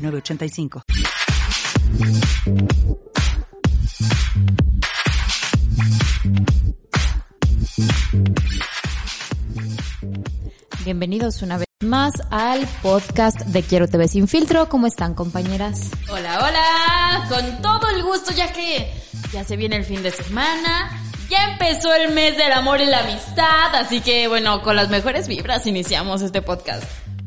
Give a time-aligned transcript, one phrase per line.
[0.00, 0.82] 985.
[10.84, 14.68] Bienvenidos una vez más al podcast de Quiero TV Sin Filtro.
[14.68, 15.90] ¿Cómo están, compañeras?
[16.08, 17.26] Hola, hola.
[17.28, 18.92] Con todo el gusto, ya que
[19.32, 20.90] ya se viene el fin de semana.
[21.28, 25.28] Ya empezó el mes del amor y la amistad, así que bueno, con las mejores
[25.28, 26.82] vibras iniciamos este podcast.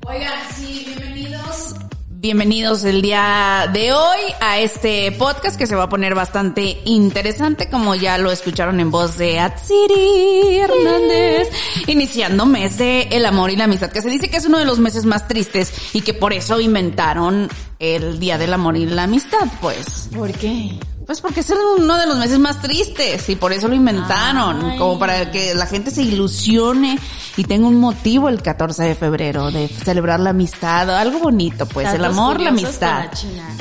[0.05, 1.76] Oigan, sí, bienvenidos
[2.23, 7.70] Bienvenidos el día de hoy a este podcast que se va a poner bastante interesante,
[7.70, 11.50] como ya lo escucharon en voz de Atsiri Hernández,
[11.86, 14.64] iniciando mes de el amor y la amistad, que se dice que es uno de
[14.64, 19.03] los meses más tristes y que por eso inventaron el día del amor y la
[19.03, 20.08] amistad, pues.
[20.16, 20.80] ¿Por qué?
[21.06, 24.98] Pues porque es uno de los meses más tristes y por eso lo inventaron, como
[24.98, 26.98] para que la gente se ilusione
[27.36, 31.94] y tenga un motivo el 14 de febrero de celebrar la amistad, algo bonito, pues
[31.94, 33.10] el amor, la amistad.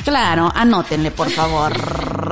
[0.03, 1.73] claro, anótenle por favor.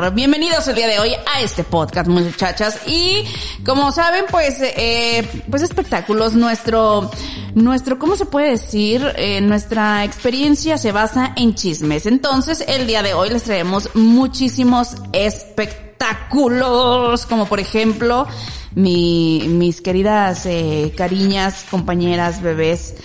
[0.10, 2.88] Bienvenidos el día de hoy a este podcast, muchachas.
[2.88, 3.24] Y
[3.64, 7.12] como saben, pues, eh, pues espectáculos, nuestro,
[7.54, 9.14] nuestro, ¿cómo se puede decir?
[9.16, 12.08] Eh, nuestra experiencia se basa en chismes.
[12.08, 18.28] Entonces, el día de hoy les traemos muchísimos espectáculos, como por ejemplo,
[18.74, 22.96] mi, mis queridas eh, cariñas, compañeras, bebés,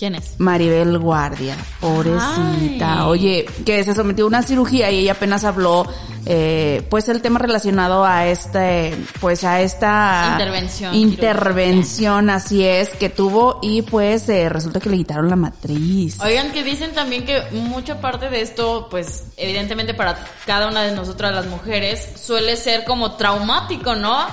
[0.00, 0.36] ¿Quién es?
[0.38, 3.06] Maribel Guardia, pobrecita.
[3.06, 5.86] Oye, que se sometió a una cirugía y ella apenas habló,
[6.26, 13.08] eh, pues el tema relacionado a este, pues a esta intervención, intervención, así es, que
[13.08, 16.20] tuvo y pues eh, resulta que le quitaron la matriz.
[16.20, 20.92] Oigan, que dicen también que mucha parte de esto, pues evidentemente para cada una de
[20.92, 24.26] nosotras las mujeres, suele ser como traumático, ¿no?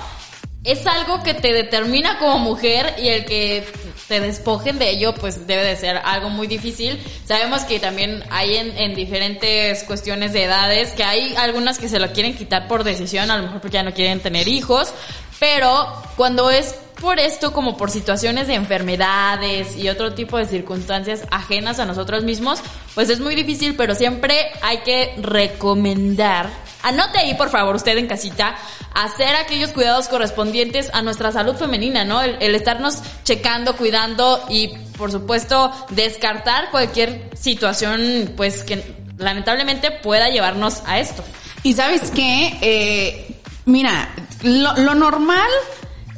[0.64, 3.64] Es algo que te determina como mujer y el que
[4.08, 6.98] te despojen de ello, pues debe de ser algo muy difícil.
[7.26, 12.10] Sabemos que también hay en, diferentes cuestiones de edades, que hay algunas que se lo
[12.12, 14.92] quieren quitar por decisión, a lo mejor porque ya no quieren tener hijos,
[15.38, 15.86] pero
[16.16, 21.78] cuando es por esto como por situaciones de enfermedades y otro tipo de circunstancias ajenas
[21.78, 22.60] a nosotros mismos,
[22.94, 26.50] pues es muy difícil, pero siempre hay que recomendar
[26.82, 28.56] Anote ahí, por favor, usted en casita,
[28.94, 32.22] hacer aquellos cuidados correspondientes a nuestra salud femenina, ¿no?
[32.22, 38.84] El, estarnos checando, cuidando y, por supuesto, descartar cualquier situación, pues, que
[39.18, 41.24] lamentablemente pueda llevarnos a esto.
[41.62, 44.08] Y sabes qué, eh, mira,
[44.42, 45.50] lo, normal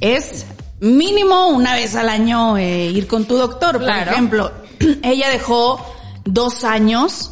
[0.01, 0.47] es
[0.81, 3.79] mínimo una vez al año eh, ir con tu doctor.
[3.79, 4.53] Por ejemplo,
[5.03, 5.95] ella dejó
[6.25, 7.31] dos años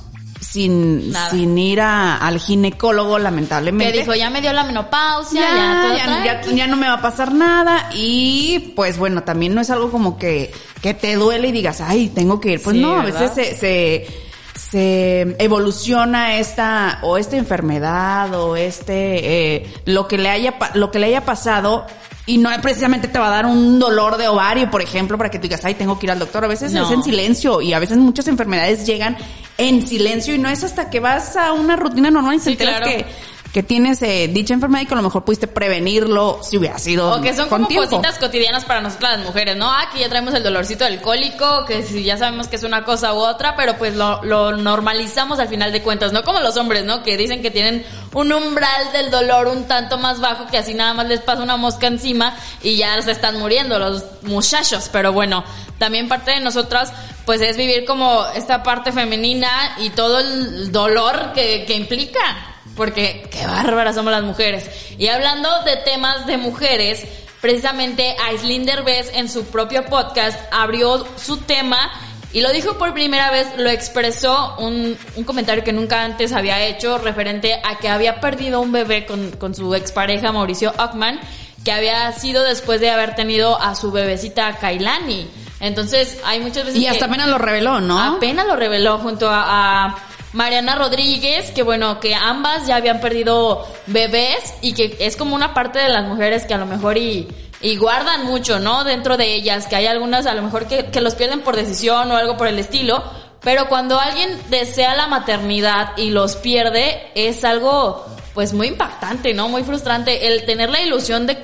[0.51, 3.93] sin, sin ir al ginecólogo, lamentablemente.
[3.93, 7.91] Que dijo, ya me dio la menopausia, ya, ya, no me va a pasar nada.
[7.93, 10.51] Y pues bueno, también no es algo como que,
[10.81, 12.63] que te duele y digas, ay, tengo que ir.
[12.63, 14.07] Pues no, a veces se, se,
[14.55, 20.99] se, evoluciona esta, o esta enfermedad, o este, eh, lo que le haya, lo que
[20.99, 21.87] le haya pasado
[22.29, 25.39] y no precisamente te va a dar un dolor de ovario, por ejemplo, para que
[25.39, 26.45] tú digas, ay, tengo que ir al doctor.
[26.45, 29.17] A veces es en silencio y a veces muchas enfermedades llegan
[29.57, 32.83] en silencio y no es hasta que vas a una rutina normal y se enteras
[32.83, 33.07] que
[33.53, 37.15] que tienes eh, dicha enfermedad y que a lo mejor pudiste prevenirlo si hubiera sido.
[37.15, 39.73] O que son como cositas cotidianas para nosotras las mujeres, ¿no?
[39.73, 43.15] Aquí ya traemos el dolorcito del cólico, que si ya sabemos que es una cosa
[43.15, 46.85] u otra, pero pues lo, lo normalizamos al final de cuentas, no como los hombres,
[46.85, 47.03] ¿no?
[47.03, 50.93] Que dicen que tienen un umbral del dolor un tanto más bajo que así nada
[50.93, 55.45] más les pasa una mosca encima y ya se están muriendo los muchachos, pero bueno,
[55.79, 56.93] también parte de nosotras
[57.25, 63.29] pues es vivir como esta parte femenina y todo el dolor que, que implica porque
[63.31, 64.71] qué bárbaras somos las mujeres.
[64.99, 67.05] Y hablando de temas de mujeres,
[67.43, 71.91] precisamente Aislinn Derbez en su propio podcast abrió su tema
[72.33, 76.65] y lo dijo por primera vez, lo expresó un, un, comentario que nunca antes había
[76.67, 81.19] hecho referente a que había perdido un bebé con, con su expareja Mauricio Ockman,
[81.65, 85.27] que había sido después de haber tenido a su bebecita Kailani.
[85.61, 86.81] Entonces, hay muchas veces.
[86.81, 88.01] Y hasta apenas lo reveló, ¿no?
[88.01, 89.99] Apenas lo reveló junto a
[90.33, 95.55] Mariana Rodríguez, que bueno, que ambas ya habían perdido bebés y que es como una
[95.55, 97.29] parte de las mujeres que a lo mejor y,
[97.61, 98.85] y guardan mucho, ¿no?
[98.85, 102.11] Dentro de ellas, que hay algunas a lo mejor que, que los pierden por decisión
[102.11, 103.03] o algo por el estilo,
[103.41, 108.05] Pero cuando alguien desea la maternidad y los pierde, es algo
[108.35, 109.49] pues muy impactante, ¿no?
[109.49, 110.29] Muy frustrante.
[110.29, 111.39] El tener la ilusión de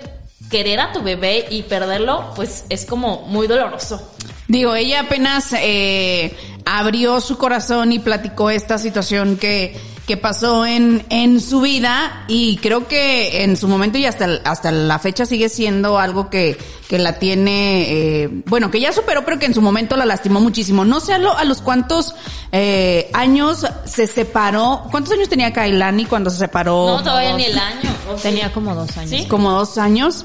[0.50, 4.10] querer a tu bebé y perderlo, pues es como muy doloroso.
[4.46, 11.04] Digo, ella apenas eh, abrió su corazón y platicó esta situación que, que pasó en,
[11.10, 15.48] en su vida y creo que en su momento y hasta, hasta la fecha sigue
[15.48, 16.56] siendo algo que,
[16.88, 17.86] que la tiene,
[18.22, 20.84] eh, bueno, que ya superó, pero que en su momento la lastimó muchísimo.
[20.84, 22.14] No sé a, lo- a los cuántos
[22.52, 24.84] eh, años se separó.
[24.90, 26.86] ¿Cuántos años tenía Kailani cuando se separó?
[26.96, 27.90] No, todavía ni el año.
[28.22, 29.10] Tenía como dos años.
[29.10, 29.26] ¿Sí?
[29.28, 30.24] Como dos años.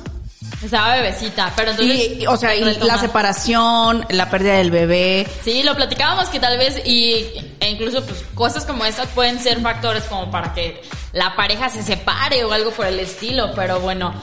[0.63, 2.17] Estaba bebecita, pero entonces...
[2.17, 5.27] Y, o sea, y la separación, la pérdida del bebé.
[5.43, 7.25] Sí, lo platicábamos que tal vez y
[7.59, 10.81] e incluso pues cosas como estas pueden ser factores como para que
[11.11, 14.13] la pareja se separe o algo por el estilo, pero bueno,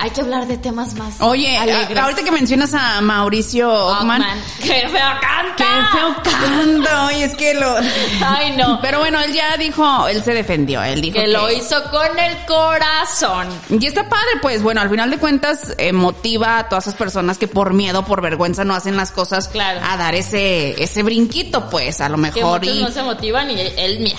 [0.00, 1.96] hay que hablar de temas más Oye, alegres.
[1.98, 4.38] ahorita que mencionas a Mauricio Ockman, Ockman.
[4.62, 5.56] ¡Qué feo canta!
[5.56, 7.76] qué feo canta, oye, es que lo...
[8.24, 8.80] Ay, no.
[8.80, 12.36] Pero bueno, él ya dijo, él se defendió, él dijo Que lo hizo con el
[12.46, 13.48] corazón.
[13.68, 17.36] Y está padre, pues bueno, al final de cuentas eh, motiva a todas esas personas
[17.38, 19.80] que por miedo, por vergüenza no hacen las cosas Claro.
[19.84, 23.50] a dar ese ese brinquito, pues a lo Que mejor muchos y no se motivan
[23.50, 24.18] y él, mira,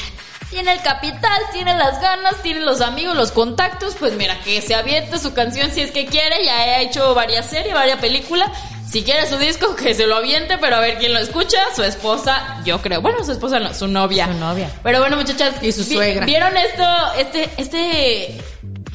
[0.51, 4.75] tiene el capital, tiene las ganas, tiene los amigos, los contactos, pues mira, que se
[4.75, 8.50] aviente su canción si es que quiere, ya ha hecho varias series, varias películas.
[8.88, 11.83] Si quiere su disco, que se lo aviente, pero a ver quién lo escucha, su
[11.83, 13.01] esposa, yo creo.
[13.01, 14.27] Bueno, su esposa no, su novia.
[14.27, 14.69] Su novia.
[14.83, 15.56] Pero bueno, muchachas.
[15.63, 16.25] Y su suegra.
[16.25, 16.83] ¿Vieron esto,
[17.18, 18.42] este, este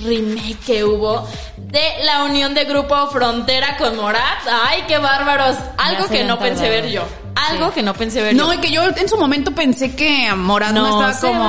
[0.05, 1.27] remake que hubo
[1.57, 4.47] de la unión de Grupo Frontera con Morat?
[4.47, 5.57] Ay, qué bárbaros.
[5.79, 7.09] Algo que no pensé ver yo.
[7.37, 7.75] Algo Sí.
[7.75, 8.35] que no pensé ver.
[8.35, 11.45] No, y que yo en su momento pensé que Morat no, estaba como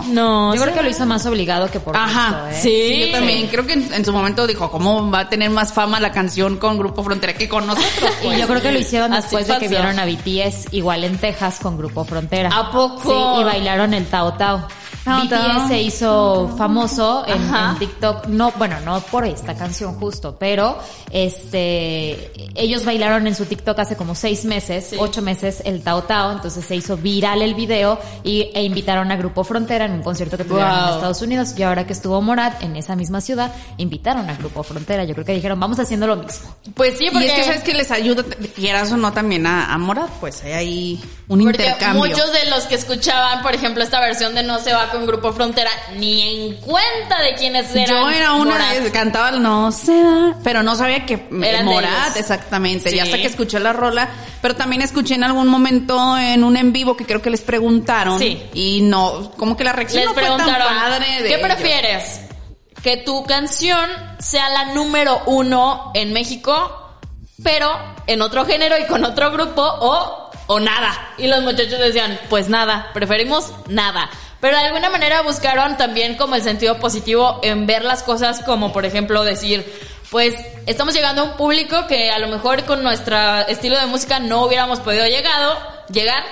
[0.00, 0.02] va.
[0.08, 2.60] No, Yo creo que lo hizo más obligado que por Ajá, gusto, ¿eh?
[2.62, 3.06] sí.
[3.06, 3.48] yo también.
[3.48, 6.56] Creo que en, en su momento dijo, ¿cómo va a tener más fama la canción
[6.58, 8.10] con Grupo Frontera que con nosotros?
[8.22, 11.18] Y yo creo que lo hicieron Así después de que vieron a BTS igual en
[11.18, 12.50] Texas con Grupo Frontera.
[12.52, 13.02] ¿A poco?
[13.02, 14.66] Sí, y bailaron el Tao Tao.
[15.04, 20.78] Tao BTS se hizo famoso en, TikTok, no, bueno, no por esta canción justo, pero
[21.10, 24.96] este, ellos bailaron en su TikTok hace como seis meses, Sí.
[24.98, 29.16] ocho meses el Tao Tao, entonces se hizo viral el video y, e invitaron a
[29.16, 30.94] Grupo Frontera en un concierto que tuvieron en.
[30.94, 35.04] Estados Unidos y ahora que estuvo Morat en esa misma ciudad, invitaron a Grupo Frontera,
[35.04, 36.54] yo creo que dijeron, vamos haciendo lo mismo.
[36.74, 37.26] Pues sí, Y porque...
[37.26, 38.22] es que sabes que les ayuda,
[38.54, 42.04] quieras o no, también a, a Morat, pues hay ahí un Porque intercambio.
[42.06, 45.32] muchos de los que escuchaban, por ejemplo, esta versión de No se va con Grupo
[45.32, 47.86] Frontera, ni en cuenta de quiénes eran.
[47.86, 48.82] Yo era una Morat.
[48.82, 52.90] que cantaba el no va, pero no sabía que Eran de Morat, exactamente.
[52.90, 52.96] Sí.
[52.96, 54.08] Y hasta que escuché la rola,
[54.40, 58.18] pero también escuché en algún momento en un en vivo que creo que les preguntaron.
[58.18, 58.42] Sí.
[58.54, 61.46] Y no, como que la reacción Les no fue tan preguntaron, padre de ¿qué ellos.
[61.48, 62.20] prefieres?
[62.82, 63.88] ¿Que tu canción
[64.18, 66.96] sea la número uno en México,
[67.44, 67.70] pero
[68.06, 71.10] en otro género y con otro grupo o, o nada?
[71.16, 74.10] Y los muchachos decían, pues nada, preferimos nada.
[74.42, 78.72] Pero de alguna manera buscaron también como el sentido positivo en ver las cosas como
[78.72, 79.64] por ejemplo decir,
[80.10, 80.34] pues
[80.66, 83.16] estamos llegando a un público que a lo mejor con nuestro
[83.46, 86.24] estilo de música no hubiéramos podido llegar.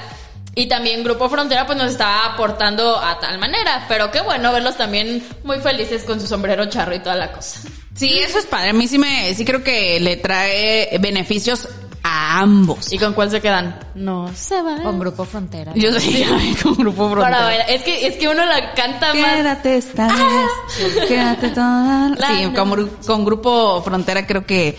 [0.56, 3.84] Y también Grupo Frontera pues nos está aportando a tal manera.
[3.86, 7.60] Pero qué bueno verlos también muy felices con su sombrero charro y toda la cosa.
[7.94, 8.70] Sí, eso es padre.
[8.70, 11.68] A mí sí me, sí creo que le trae beneficios
[12.02, 12.92] a ambos.
[12.92, 13.78] ¿Y con cuál se quedan?
[13.94, 14.82] No se va.
[14.82, 15.72] Con Grupo Frontera.
[15.74, 16.24] Yo sí,
[16.62, 17.44] con Grupo Para Frontera.
[17.44, 17.70] bailar.
[17.70, 19.36] Es que, es que uno la canta más.
[19.36, 22.08] Quédate esta vez, quédate toda.
[22.16, 24.78] La Sí, con, con Grupo Frontera creo que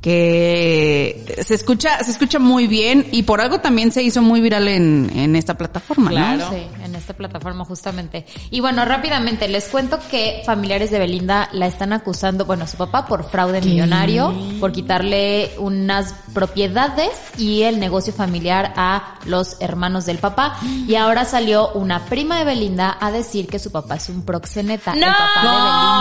[0.00, 4.68] que se escucha se escucha muy bien y por algo también se hizo muy viral
[4.68, 6.44] en, en esta plataforma, Claro.
[6.46, 6.50] ¿no?
[6.50, 8.24] Sí, en esta plataforma justamente.
[8.50, 12.76] Y bueno, rápidamente les cuento que familiares de Belinda la están acusando, bueno, a su
[12.76, 20.06] papá por fraude millonario, por quitarle unas propiedades y el negocio familiar a los hermanos
[20.06, 20.58] del papá.
[20.86, 24.92] Y ahora salió una prima de Belinda a decir que su papá es un proxeneta,
[24.94, 25.98] el papá de Belinda.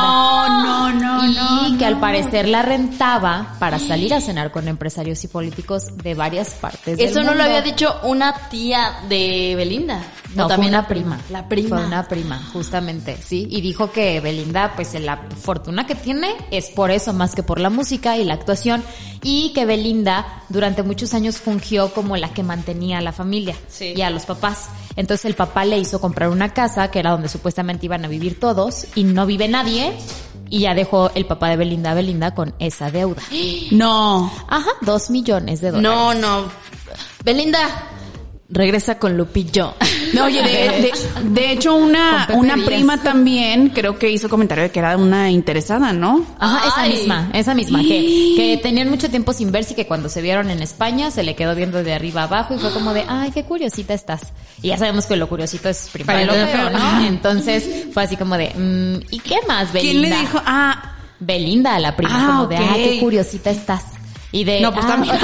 [0.64, 1.68] No, no, no.
[1.68, 6.14] Y que al parecer la rentaba para salir a cenar con empresarios y políticos de
[6.14, 10.02] varias partes del Eso no lo había dicho una tía de Belinda.
[10.36, 11.20] No, O fue una prima.
[11.30, 11.78] La prima.
[11.78, 13.48] Fue una prima, justamente, sí.
[13.50, 17.60] Y dijo que Belinda, pues la fortuna que tiene es por eso, más que por
[17.60, 18.84] la música y la actuación.
[19.24, 23.94] Y que Belinda durante muchos años fungió como la que mantenía a la familia Sí.
[23.96, 24.70] y a los papás.
[24.96, 28.40] Entonces el papá le hizo comprar una casa, que era donde supuestamente iban a vivir
[28.40, 29.94] todos, y no vive nadie.
[30.50, 33.22] Y ya dejó el papá de Belinda a Belinda con esa deuda.
[33.72, 34.32] No.
[34.48, 35.92] Ajá, dos millones de dólares.
[35.92, 36.52] No, no.
[37.24, 37.60] Belinda,
[38.50, 39.74] regresa con Lupillo.
[40.14, 40.50] No, oye, de,
[40.82, 40.92] de,
[41.30, 45.94] de hecho, una, una prima también creo que hizo comentario de que era una interesada,
[45.94, 46.26] ¿no?
[46.40, 46.94] Ajá, esa Ay.
[46.94, 50.50] misma, esa misma, que, que tenían mucho tiempo sin verse y que cuando se vieron
[50.50, 53.44] en España se le quedó viendo de arriba abajo y fue como de, ay, qué
[53.44, 54.22] curiosita estás.
[54.62, 57.06] Y ya sabemos que lo curiosito es primero lo feo, ¿no?
[57.06, 60.00] Entonces fue así como de, mm, ¿y qué más, Belinda?
[60.00, 60.42] ¿Quién le dijo?
[60.46, 63.84] Ah, Belinda la prima, Ah, como de, ay, qué curiosita estás.
[64.32, 65.16] Y de, No, pues "Ah, también.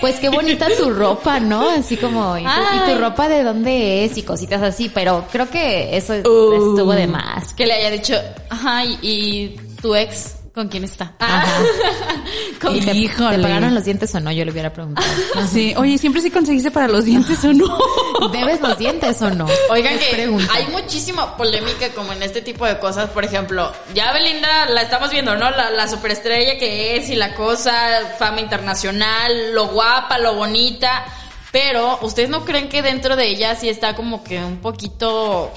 [0.00, 1.68] pues qué bonita tu ropa, ¿no?
[1.68, 4.16] Así como, ¿y tu, y tu ropa de dónde es?
[4.16, 6.72] Y cositas así, pero creo que eso Uh.
[6.72, 7.52] estuvo de más.
[7.52, 8.14] Que le haya dicho,
[8.48, 11.12] ajá, y, y tu ex, ¿con quién está?
[11.18, 11.62] Ajá.
[12.62, 14.32] ¿Con ¿Y te, te pagaron los dientes o no?
[14.32, 15.06] Yo le hubiera preguntado.
[15.52, 15.74] sí.
[15.76, 17.78] Oye, ¿siempre sí conseguiste para los dientes o no?
[18.32, 19.46] ¿Debes los dientes o no?
[19.68, 20.50] Oigan que pregunta.
[20.54, 23.10] hay muchísima polémica como en este tipo de cosas.
[23.10, 25.50] Por ejemplo, ya Belinda la estamos viendo, ¿no?
[25.50, 31.04] La, la superestrella que es y la cosa, fama internacional, lo guapa, lo bonita.
[31.52, 35.52] Pero, ¿ustedes no creen que dentro de ella sí está como que un poquito,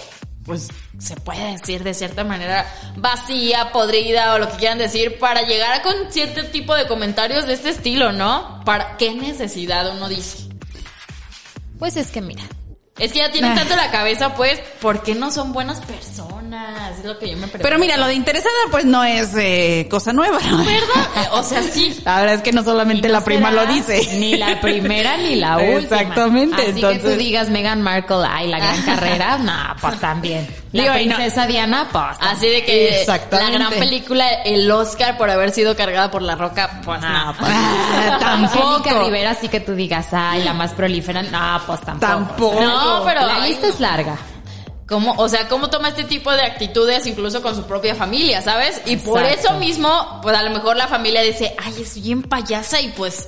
[0.46, 2.65] pues, se puede decir de cierta manera,
[2.98, 7.46] vacía, podrida o lo que quieran decir, para llegar a con cierto tipo de comentarios
[7.46, 8.62] de este estilo, ¿no?
[8.65, 10.50] ¿Para qué necesidad uno dice?
[11.77, 12.43] Pues es que mira,
[12.98, 13.60] Es que ya tienen Ay.
[13.60, 16.38] tanto la cabeza, pues, ¿por qué no son buenas personas?
[16.97, 17.59] Es lo que yo me pregunto.
[17.63, 20.57] Pero mira, lo de interesada pues no es eh, cosa nueva, ¿no?
[20.57, 21.29] ¿verdad?
[21.33, 21.99] O sea, sí.
[22.05, 24.17] La verdad es que no solamente no la prima lo dice.
[24.19, 25.79] Ni la primera ni la última.
[25.79, 30.47] Exactamente, Así que tú digas Meghan Markle, ay, la gran carrera, no, pues también.
[30.71, 32.37] La Digo, y no- princesa Diana, pues también.
[32.37, 36.81] Así de que la gran película, el Oscar por haber sido cargada por la roca,
[36.85, 37.35] pues no.
[37.39, 39.03] pues, Ah, Angélica tampoco.
[39.05, 42.11] Rivera, sí que tú digas, ay, la más prolífera, no, pues tampoco.
[42.11, 42.61] Tampoco.
[42.61, 44.15] No, pero La lista es larga.
[44.89, 48.81] ¿Cómo, o sea, cómo toma este tipo de actitudes incluso con su propia familia, ¿sabes?
[48.88, 52.81] Y por eso mismo, pues a lo mejor la familia dice, ay, es bien payasa
[52.81, 53.27] y pues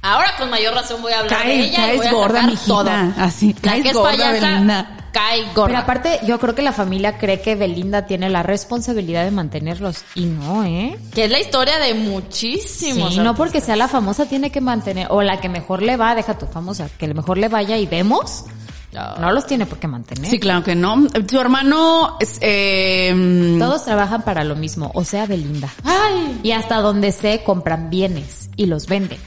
[0.00, 2.42] ahora con mayor razón voy a hablar de Cae, ella y caes voy a gorda,
[2.42, 2.66] mijita.
[2.66, 2.90] todo.
[3.18, 4.96] Así, La caes que es gorda, payasa, Belinda.
[5.12, 5.66] cae gorda.
[5.66, 10.04] Pero aparte, yo creo que la familia cree que Belinda tiene la responsabilidad de mantenerlos.
[10.14, 10.96] Y no, ¿eh?
[11.14, 13.14] Que es la historia de muchísimos.
[13.14, 16.14] Sí, no porque sea la famosa tiene que mantener, o la que mejor le va,
[16.14, 18.44] deja tu famosa, que mejor le vaya y vemos,
[18.92, 20.30] no los tiene por qué mantener.
[20.30, 21.06] Sí, claro que no.
[21.28, 25.68] Su hermano es, eh, Todos trabajan para lo mismo, o sea, Belinda.
[25.84, 26.40] Ay.
[26.42, 29.18] Y hasta donde sé, compran bienes y los venden.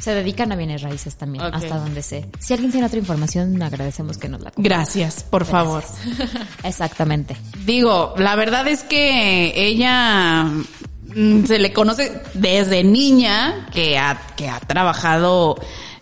[0.00, 2.28] Se dedican a bienes raíces también, hasta donde sé.
[2.38, 4.52] Si alguien tiene otra información, agradecemos que nos la.
[4.54, 5.82] Gracias, por favor.
[6.62, 7.36] Exactamente.
[7.64, 10.64] Digo, la verdad es que ella mm,
[11.46, 15.56] se le conoce desde niña que ha, que ha trabajado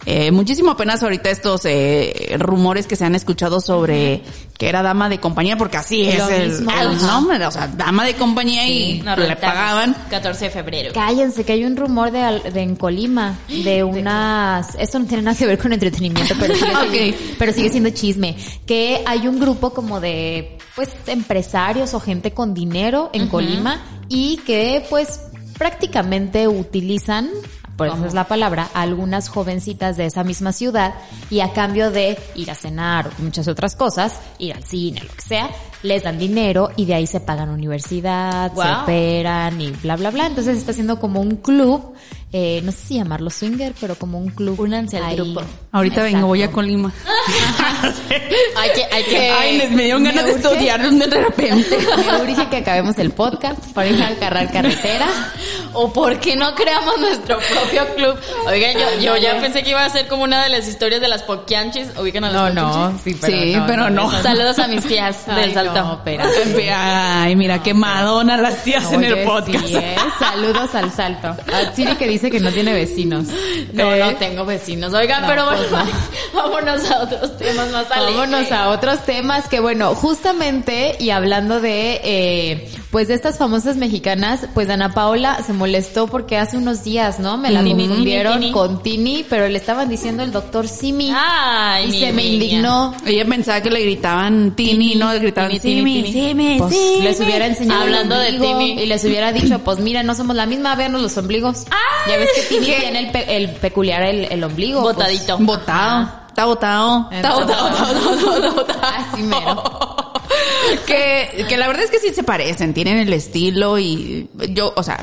[0.05, 4.23] eh, muchísimo apenas ahorita estos eh, rumores que se han escuchado sobre
[4.59, 6.71] que era dama de compañía, porque así es Lo el, mismo.
[6.71, 7.07] el Ajá.
[7.07, 9.95] nombre, o sea, dama de compañía y le pagaban.
[10.11, 10.93] 14 de febrero.
[10.93, 14.75] Cállense, que hay un rumor de, al- de en Colima, de unas...
[14.77, 16.91] Esto no tiene nada que ver con entretenimiento, pero sigue, Ok.
[16.93, 18.37] siendo, pero sigue siendo chisme.
[18.67, 23.81] Que hay un grupo como de, pues, empresarios o gente con dinero en Colima
[24.13, 25.21] y que, pues,
[25.59, 27.31] prácticamente utilizan,
[27.77, 30.95] por eso es la palabra, a algunas jovencitas de esa misma ciudad
[31.31, 35.13] y a cambio de ir a cenar o muchas otras cosas, ir al cine, lo
[35.15, 35.51] que sea,
[35.83, 38.83] les dan dinero y de ahí se pagan universidad, se Wow.
[38.83, 40.27] operan y bla, bla, bla.
[40.27, 41.95] Entonces está haciendo como un club,
[42.33, 44.61] eh, no sé si llamarlo swinger, pero como un club.
[44.61, 45.41] Únanse al grupo.
[45.73, 46.51] Ahorita vengo, voy a.
[46.51, 46.93] Colima.
[48.57, 49.31] Hay que, hay que.
[49.31, 51.79] Ay, me dieron ganas de estudiar de repente.
[51.97, 55.09] Me urge que acabemos el podcast para ir a agarrar carretera.
[55.73, 58.17] O por qué no creamos nuestro propio club.
[58.47, 61.09] Oigan, yo, yo ya pensé que iba a ser como una de las historias de
[61.09, 61.89] las poquianchis.
[61.99, 63.03] Ubican a las poquianchis?
[63.03, 64.11] sí, Sí, pero no.
[64.23, 65.75] Saludos a mis tías Ay, del Salto.
[65.75, 66.25] no, pero-
[66.77, 69.67] Ay, mira qué madonna las tías en el podcast.
[69.67, 69.97] sí, ¿eh?
[70.19, 71.29] Saludos al salto.
[71.29, 73.27] A Siri que dice que no tiene vecinos.
[73.73, 74.01] No, ¿Eh?
[74.01, 74.93] no tengo vecinos.
[74.93, 75.62] Oigan, No, pero bueno, no.
[76.35, 78.17] vámonos a otros temas más alegres.
[78.17, 83.77] Vámonos a otros temas que bueno, justamente y hablando de eh, pues de estas famosas
[83.77, 87.39] mexicanas, pues Ana Paola se molestó porque hace unos días, ¿no?
[87.39, 88.53] Me la Tini, confundieron Tini, Tini.
[88.53, 92.95] con Tini, pero le estaban diciendo el doctor Simi Ay, y mi se me indignó.
[93.07, 95.11] Ella pensaba que le gritaban Tini, ¿no?
[95.13, 96.29] Le gritaban Tini, Tini, Simi, Tini.
[96.29, 97.03] Simi, Pues Simi.
[97.03, 98.71] les hubiera enseñado Hablando el de Tini.
[98.83, 101.65] y les hubiera dicho, pues mira, no somos la misma, veanos los ombligos.
[102.07, 104.83] Ya ves que Tini tiene el, pe- el peculiar el, el ombligo.
[104.83, 104.97] pues.
[104.97, 105.39] Botadito.
[105.39, 106.21] Botado.
[106.29, 107.09] Está botado.
[107.11, 108.67] Está botado.
[108.83, 109.63] Así mero.
[110.81, 114.83] Que, que la verdad es que sí se parecen, tienen el estilo y yo, o
[114.83, 115.03] sea,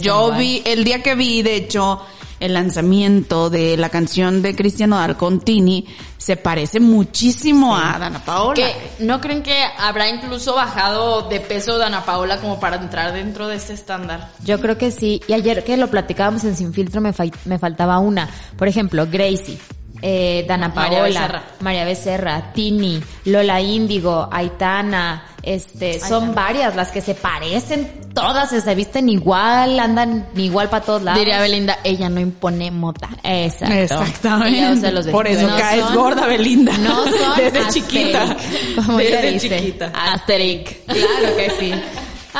[0.00, 0.38] yo igual.
[0.38, 2.00] vi, el día que vi, de hecho,
[2.40, 5.86] el lanzamiento de la canción de Cristiano Dal con Tini,
[6.18, 8.54] se parece muchísimo a Dana Paola.
[8.54, 13.48] Que ¿No creen que habrá incluso bajado de peso Dana Paola como para entrar dentro
[13.48, 14.30] de este estándar?
[14.44, 15.20] Yo creo que sí.
[15.26, 18.28] Y ayer que lo platicábamos en Sin Filtro me, fa- me faltaba una.
[18.56, 19.58] Por ejemplo, Gracie.
[20.02, 21.42] Eh, Dana María Paola, Becerra.
[21.60, 28.74] María Becerra, Tini, Lola Índigo, Aitana, este, son varias las que se parecen, todas se
[28.74, 31.18] visten igual, andan igual para todos lados.
[31.20, 33.08] Diría Belinda, ella no impone moda.
[33.22, 33.74] Exacto.
[33.74, 34.58] Exactamente.
[34.58, 35.60] Ella usa los Por eso vestidos.
[35.60, 36.76] caes son- gorda, Belinda.
[36.78, 38.36] No son Desde chiquita.
[38.76, 39.58] como ella Desde dice.
[39.60, 39.92] chiquita.
[39.94, 40.72] Asterix.
[40.86, 41.72] Claro que sí.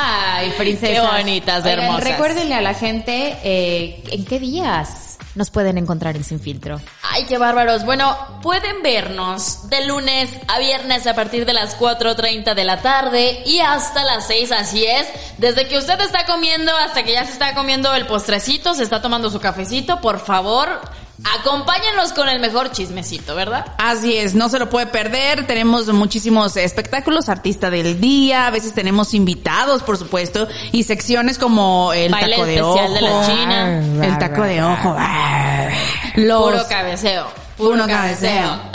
[0.01, 1.09] Ay, princesas.
[1.09, 2.03] Qué bonitas, Oigan, hermosas.
[2.03, 6.81] Recuérdenle a la gente eh, en qué días nos pueden encontrar en Sin Filtro.
[7.01, 7.85] Ay, qué bárbaros.
[7.85, 13.43] Bueno, pueden vernos de lunes a viernes a partir de las 4.30 de la tarde
[13.45, 15.07] y hasta las 6, así es.
[15.37, 19.01] Desde que usted está comiendo hasta que ya se está comiendo el postrecito, se está
[19.01, 20.81] tomando su cafecito, por favor,
[21.23, 23.65] acompáñenos con el mejor chismecito, ¿verdad?
[23.77, 25.45] Así es, no se lo puede perder.
[25.47, 31.93] Tenemos muchísimos espectáculos, artista del día, a veces tenemos invitados, por supuesto, y secciones como
[31.93, 34.05] el Baile taco de especial ojo, de la China.
[34.05, 34.95] el taco de ojo,
[36.15, 37.27] los Puro cabeceo.
[37.57, 38.29] puro Puro cabeceo.
[38.41, 38.68] cabeceo.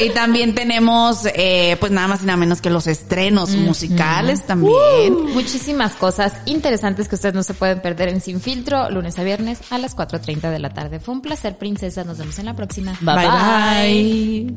[0.00, 5.32] Y también tenemos, eh, pues nada más y nada menos que los estrenos musicales también.
[5.32, 9.60] Muchísimas cosas interesantes que ustedes no se pueden perder en Sin Filtro, lunes a viernes
[9.70, 11.00] a las 4.30 de la tarde.
[11.00, 12.04] Fue un placer, princesa.
[12.04, 12.96] Nos vemos en la próxima.
[13.00, 14.56] Bye, bye.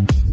[0.00, 0.27] bye.